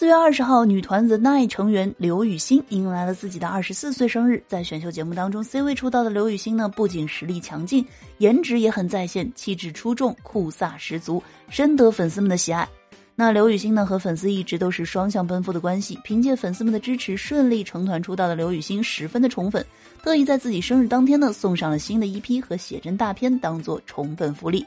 [0.00, 4.42] 四月二十号，女团 The Nine 成员刘雨昕迎来了自己的二十四岁生日。
[4.48, 7.84] 在选秀节目当中，C 位出道的刘雨昕呢，不仅实力强劲，
[8.16, 12.66] 颜值也很在线，气质出众，酷飒十足，深得粉丝们的喜爱。
[13.14, 15.98] 那刘雨昕呢，和粉丝一直都是双向奔赴的关系。
[16.02, 19.62] 凭借粉丝们的支持，顺利成团出道的刘雨昕十分的宠粉，
[20.02, 24.64] 特意在自己生日当天呢，送上了新的一批和写真大片，当做宠粉福利。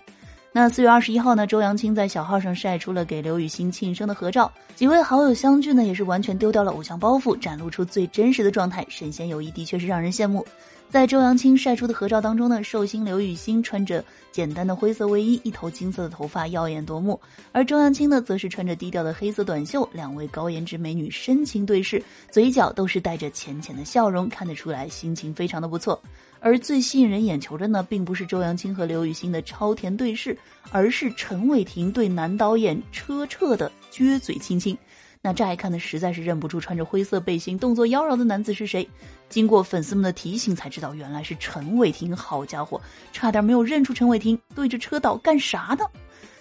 [0.56, 10.46] 那四月二十一号呢，周扬青在小号上晒出了给刘雨昕庆生的合照，几位好友相聚呢，也是完全丢掉了偶像包袱，展露出最真实的状态，神仙友谊的确是让人羡慕。
[10.94, 17.20] 在周扬青晒出的合照当中呢，寿星刘雨昕穿着简单的灰色卫衣，一头金色的头发耀眼夺目，
[17.52, 26.00] 而周扬青呢，则是穿着低调的黑色短袖，两位高颜值美女深情对视，嘴角都是带着浅浅的笑容，看得出来心情非常的不错。
[26.40, 30.38] 而最吸引人眼球的呢，并不是周扬青和刘雨昕的超甜对视，
[30.70, 34.78] 而是陈伟霆对男导演车澈的撅嘴亲亲。
[35.26, 38.86] 那乍一看呢，实在是认不出穿着灰色背心、动作妖娆的男子是谁。
[39.30, 42.14] 经过粉丝们的提醒，才知道原来是陈伟霆。
[42.14, 42.80] 好家伙，
[43.14, 45.86] 差点没有认出陈伟霆，对着车导干啥呢？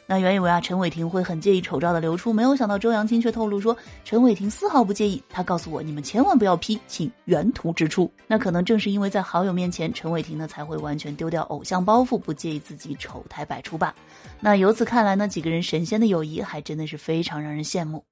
[0.05, 5.23] 那原以为啊，陈伟霆会很介意丑照的流出，没有想到周扬青却透露说，陈伟霆丝毫不介意。
[5.31, 8.11] 他告诉我，你们千万不要 P，请原图直出。
[8.27, 13.95] 那可能正是因为在好友面前，陈伟霆呢才会完全丢掉偶像包袱，不介意自己丑态百出吧。
[14.41, 18.05] 那由此看来呢，几个人神仙的友谊还真的是非常让人羡慕。